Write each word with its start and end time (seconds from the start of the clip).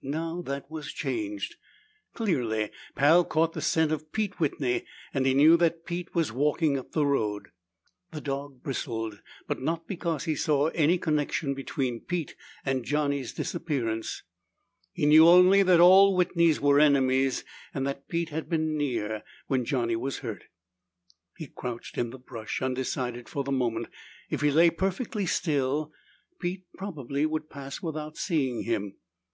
Now 0.00 0.40
that 0.40 0.70
was 0.70 0.90
changed. 0.90 1.56
Clearly 2.14 2.70
Pal 2.94 3.26
caught 3.26 3.52
the 3.52 3.60
scent 3.60 3.92
of 3.92 4.10
Pete 4.10 4.40
Whitney 4.40 4.86
and 5.12 5.26
he 5.26 5.34
knew 5.34 5.58
that 5.58 5.84
Pete 5.84 6.14
was 6.14 6.32
walking 6.32 6.78
up 6.78 6.92
the 6.92 7.04
road. 7.04 7.48
The 8.10 8.22
dog 8.22 8.62
bristled, 8.62 9.20
but 9.46 9.60
not 9.60 9.86
because 9.86 10.24
he 10.24 10.34
saw 10.34 10.68
any 10.68 10.96
connection 10.96 11.52
between 11.52 12.00
Pete 12.00 12.34
and 12.64 12.86
Johnny's 12.86 13.34
disappearance. 13.34 14.22
He 14.94 15.04
knew 15.04 15.28
only 15.28 15.62
that 15.62 15.78
all 15.78 16.14
Whitneys 16.16 16.58
were 16.58 16.80
enemies 16.80 17.44
and 17.74 17.86
that 17.86 18.08
Pete 18.08 18.30
had 18.30 18.48
been 18.48 18.78
near 18.78 19.24
when 19.46 19.66
Johnny 19.66 19.94
was 19.94 20.20
hurt. 20.20 20.44
He 21.36 21.48
crouched 21.48 21.98
in 21.98 22.08
the 22.08 22.18
brush, 22.18 22.62
undecided 22.62 23.28
for 23.28 23.44
the 23.44 23.52
moment. 23.52 23.88
If 24.30 24.40
he 24.40 24.50
lay 24.50 24.70
perfectly 24.70 25.26
still, 25.26 25.92
Pete 26.40 26.64
probably 26.78 27.26
would 27.26 27.50
pass 27.50 27.82
without 27.82 28.16
seeing 28.16 28.62
him. 28.62 28.96